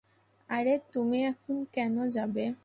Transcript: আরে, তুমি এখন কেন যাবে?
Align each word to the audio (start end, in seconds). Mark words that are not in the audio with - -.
আরে, 0.49 0.73
তুমি 0.91 1.17
এখন 1.25 1.55
কেন 1.73 1.95
যাবে? 2.09 2.45